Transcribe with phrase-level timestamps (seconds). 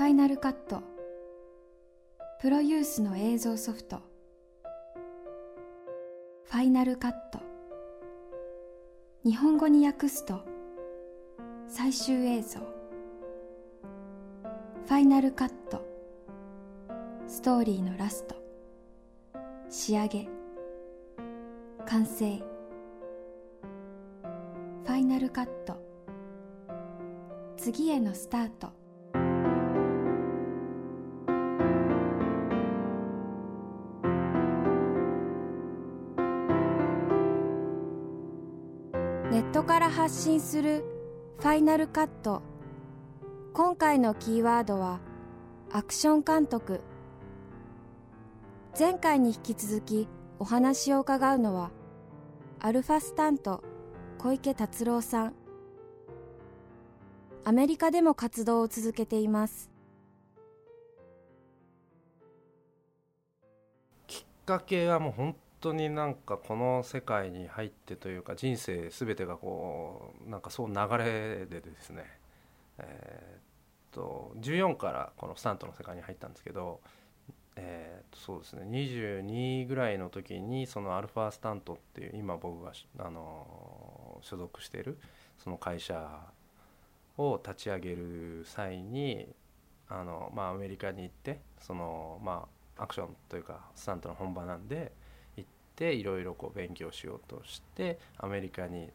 [0.00, 0.82] ファイナルカット
[2.40, 4.00] プロユースの映像ソフト。
[6.44, 7.38] ファイナルカット
[9.26, 10.40] 日本語に訳すと
[11.68, 12.60] 最終映像。
[12.60, 15.84] ファイナルカット
[17.28, 18.36] ストーリーのラスト。
[19.68, 20.26] 仕上げ。
[21.84, 22.38] 完成。
[22.38, 25.76] ファイナルカット
[27.58, 28.79] 次へのスタート。
[40.00, 40.82] 発信する
[41.40, 42.40] ファイナルカット。
[43.52, 44.98] 今回のキーワードは
[45.70, 46.80] アクション監督。
[48.78, 51.70] 前回に引き続きお話を伺うのは
[52.60, 53.62] アルファスタント
[54.16, 55.34] 小池達郎さん。
[57.44, 59.70] アメリカでも活動を続けています。
[64.06, 72.04] きっかけはもう本当になんかこの世界に入ってというか人生全てがこうなんかそう流れでですね。
[72.78, 73.40] えー、っ
[73.92, 76.80] と14からこのスタントの世界に入ったんですけど
[77.56, 78.62] えー、そうですね。
[78.64, 84.98] 22ぐらいの時にそのアルファスタントっていう今僕があの所属している
[85.38, 86.20] その会社
[87.18, 89.28] を立ち上げる際に
[89.88, 94.92] あの、まあ、アメリカに行ってその、まあ、アクションというかスタントの本場なんで
[95.80, 98.90] ていろいろこう勉強しようとしてアメリカに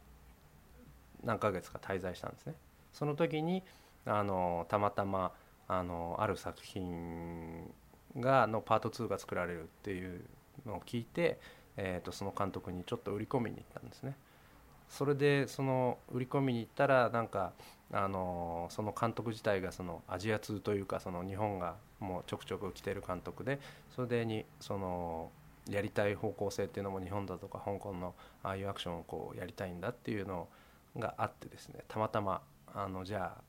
[1.24, 2.54] 何ヶ月か滞在したんですね。
[2.94, 3.64] その時に
[4.06, 5.32] あのたまたま
[5.68, 7.74] あのある作品
[8.18, 10.22] がのパート2が作られるっていう
[10.68, 11.40] のを聞いて、
[11.76, 14.16] えー、とその監督にちょっと売り込みに行ったんですね。
[14.88, 17.54] それでその売り込みに行ったらなんか
[17.92, 23.60] あのその監督自体がそのアジア通というかその日本がもうちょくちょく来てる監督で
[23.96, 25.32] それでにその
[25.70, 30.48] やりたい方向性っていうのも日本だとか香港のああいうアクションをこうやりたいんだっていうの
[30.98, 32.42] があってですねたまたま
[32.74, 33.42] あのじゃあ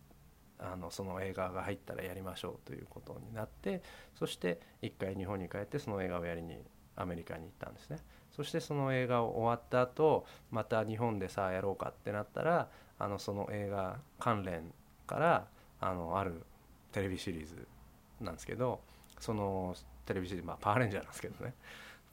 [0.58, 3.82] あのその映画が入ったらやりましょうということになって
[4.18, 6.56] そして一回日本に帰ってその映画をやりに
[6.96, 7.98] アメリカに行ったんですね。
[8.34, 12.68] そしてその映画を終わった後また日本でさあやろうかってなったら
[12.98, 14.72] あのその映画関連
[15.06, 15.46] から
[15.80, 16.42] あのある
[16.92, 17.66] テレビシリーズ
[18.20, 18.80] なんですけど
[19.20, 19.74] その
[20.04, 21.54] テレビシリーズ、まあ、パワーレンジャーなんですけどね。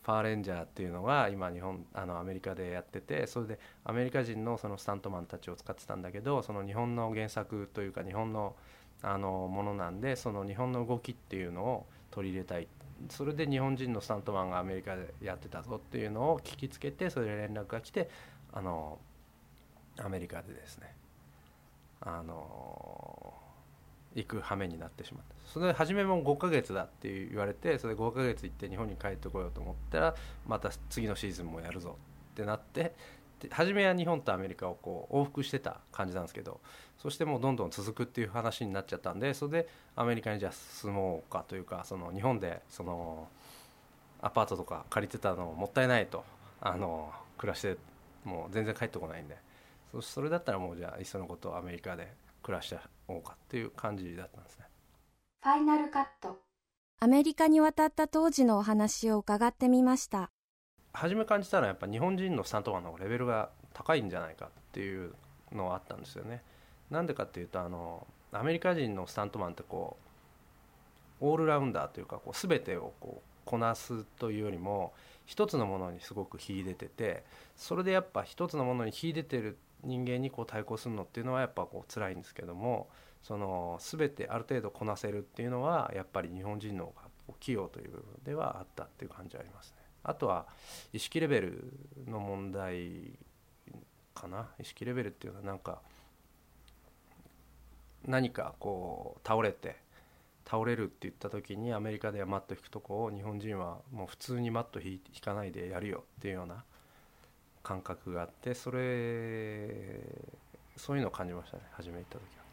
[0.03, 8.55] パワーレンジャーっていうのが今日本あのアメリカでやっててそれでアメリカ人のそのスタントマンたちを使ってたんだけどその日本の原作というか日本の
[9.01, 12.67] あのものなんでその日本の動きっていうのを取り入れたい。
[13.09, 18.09] それで日本人のスタントマンがアメリカでやってたぞっていうのを聞きつけてそれで連絡が来て
[18.53, 18.97] あの
[19.97, 20.95] アメリカでですね。
[21.99, 23.33] あの
[24.15, 25.33] 行く羽目になってしまった。
[25.51, 30.15] それで初めも5ヶ月だって言われてそれで5ヶ月行って日本に帰ってこようと思ったら
[30.47, 31.97] また次のシーズンもやるぞ
[32.33, 32.95] ってなって
[33.51, 36.59] 初めは日本とアメリカをこう往復してた感じなんですけど
[36.97, 43.27] そしてもうどんどん続くっていう話になっちゃったんでそれでアメリカにじゃあ住もうかというかその日本でその
[44.21, 46.23] アパートとか借りてたのもったいないと
[46.61, 47.77] あの暮らして
[48.23, 49.35] もう全然帰ってこないんで
[50.01, 52.11] それだったらもうじゃあいっそのことアメリカで
[52.43, 52.77] 暮らして
[53.07, 54.65] おうかっていう感じだったんですね。
[55.41, 56.39] ファイナルカット
[56.99, 60.31] アメリカに渡った当時のお話を伺ってみました
[60.93, 65.13] 初め感じたのはやっぱ日本人のスタントマンのレベルが高いんじゃないかっていう
[65.51, 66.41] のはあったんですよね。
[66.89, 69.97] なんでかっていうとあのアメリカ人のスタントマンってこ
[71.21, 74.93] うオールラウンダーというかこう全てをこうこなすというよりも
[75.25, 77.25] 一つのものにすごく秀でてて
[77.57, 82.89] それでやっぱ一つのものに秀でてる人間にこう対抗するのっていうのはやっぱこう辛いんですけども
[83.21, 87.01] その全てある程度こなせるっていうのはやっぱり日本人の方が
[87.39, 89.77] 器用という部分ではあったっていう感じはありますね。
[90.03, 90.45] あとは
[90.91, 91.73] 意識レベル
[92.07, 93.17] の問題
[94.13, 95.81] かな意識レベルっていうのはなんか
[98.05, 99.77] 何かこう倒れて
[100.45, 106.65] 倒れるって言った時にアメリカではマット引くとこを日本人はもう普通にマット引かないでやるよっていうような
[107.63, 110.01] 感覚があってそれ
[110.75, 112.43] そういうのを感じましたね初め行った時は。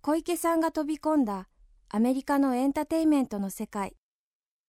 [0.00, 1.48] 小池さんが飛び込んだ
[1.90, 3.94] アメリカのエンターテインメントの世界。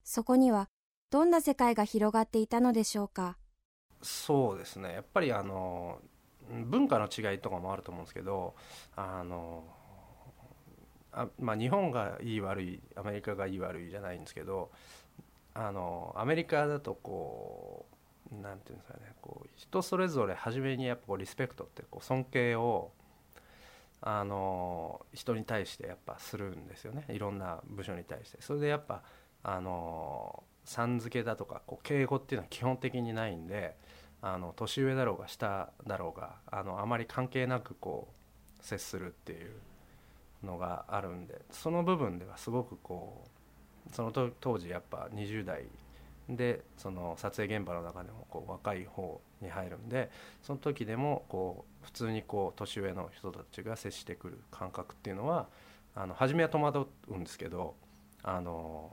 [0.04, 0.70] そこには
[1.12, 3.38] どんな世界が広がっていたのでしょうか？
[4.02, 4.94] そうですね。
[4.94, 6.00] やっぱりあの
[6.50, 8.56] 文化の違いとかもあると思うんですけど
[8.96, 9.64] あの
[11.14, 14.72] あまあ、日本がいい悪いアメリカがいい悪いじゃないんですけど
[15.54, 17.96] あのアメリカだとこう
[18.32, 22.92] なんていうんですかねこう人それぞれ初めにやっぱこうリスペクトってこう尊敬を
[24.02, 27.06] あの人に対してやっぱするんですよね。
[27.10, 28.42] いろんな部署に対して。
[28.42, 29.04] それでやっぱ
[29.44, 33.76] あのさん付けだとかこう敬語っていうのは基本的にないんで
[34.22, 38.08] あの年上だろうが下だろうがあのあまり関係なくこ
[38.60, 39.52] う接するっていう
[40.44, 43.26] のがあるんでその部分ではすごくこ
[43.92, 45.66] うその当時やっぱ20代
[46.30, 50.10] でその撮影現場の中でもこう若い方に入るんで
[50.42, 55.48] その時でもこう普通にこう年上の人たちが接してくる感覚っていうのは
[55.96, 57.76] あの初めは戸惑うんですけど
[58.24, 58.92] あの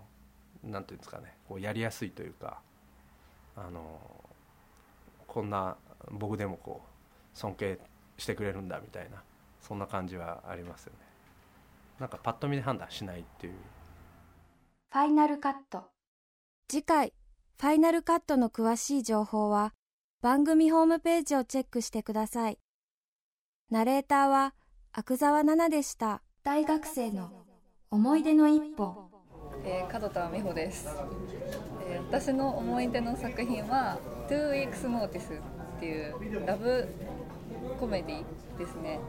[0.64, 2.60] なんていうんですかねこうやりやすいというか
[3.56, 4.00] あの
[5.26, 5.76] こんな
[6.10, 7.78] 僕でもこう尊敬
[8.16, 9.22] してくれるんだみたいな
[9.60, 10.98] そんな感じはありますよね。
[11.98, 13.54] なんかパッと見で判断しないっていう。
[14.90, 15.90] ファイナルカット。
[16.68, 17.12] 次回。
[17.60, 19.74] ファイナルカットの詳しい情報は
[20.22, 22.58] 番組ホームページをチェックしてください。
[23.68, 24.54] ナレーターは
[24.92, 26.22] 阿久澤奈々でした。
[26.44, 27.32] 大学生の
[27.90, 29.10] 思い出の一歩。
[29.64, 30.86] えー、門田美穂です、
[31.90, 33.98] えー、私の思い出の作品は
[34.30, 36.86] 「Two Weeks Notice」っていうラブ
[37.80, 38.24] コメディ
[38.56, 39.00] ですね。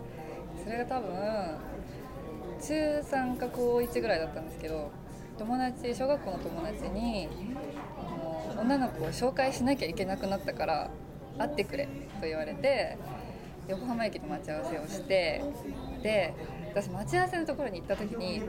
[0.63, 1.57] それが多分
[2.59, 4.89] 中3か高1ぐらいだったんですけど
[5.37, 7.29] 友達小学校の友達に
[8.61, 10.89] 女の子を紹介しなきゃいけなくなったから
[11.37, 11.85] 会ってくれ
[12.19, 12.97] と言われて
[13.67, 15.43] 横浜駅で待ち合わせをして
[16.03, 16.33] で
[16.71, 18.41] 私待ち合わせのところに行った時に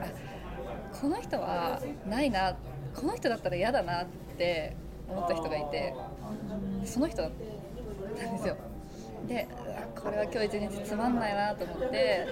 [0.00, 2.56] あこの人はないな
[2.94, 4.06] この人だったら嫌だなっ
[4.36, 4.76] て
[5.08, 5.94] 思った人がいて
[6.84, 7.30] その人だっ
[8.18, 8.56] たんですよ。
[9.26, 9.48] で
[10.00, 12.26] これは今日一日つまんないなと思って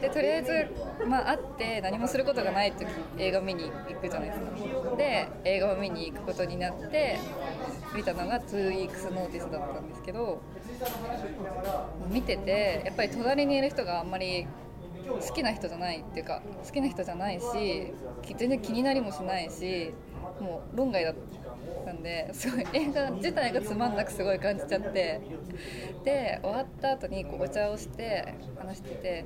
[0.00, 2.86] でとりあえず、まあ、会って何もすることがない時
[3.18, 4.96] 映画を見に行くじゃないですか。
[4.96, 7.18] で映画を見に行くことになって
[7.94, 10.40] 見たのが 2weeks notice だったんですけど
[12.08, 14.46] 見ててやっぱり隣にいる人があんまり
[15.08, 17.92] 好きな人じゃないっていうか好きな人じゃないし
[18.36, 19.92] 全然気になりもしないし
[20.40, 21.14] もう論外だっ
[21.84, 25.20] たんですごい映画自体がつまんなくすごい感じちゃって
[26.04, 29.24] で終わった後にこうお茶をして話してて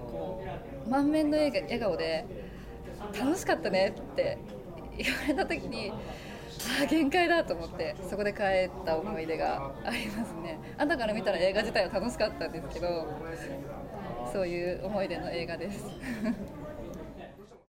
[0.00, 0.44] こ
[0.86, 2.24] う満面の笑顔で
[3.18, 4.38] 「楽しかったね」って
[4.96, 10.58] 言われた時にああ限界だと思ってそこで帰った思い出がありますね。
[10.78, 13.06] 後から見たら映画自体は楽しかったんですけど
[14.32, 15.84] そういう思い出の映画です。